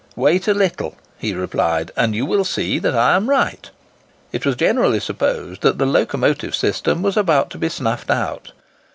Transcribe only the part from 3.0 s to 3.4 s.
am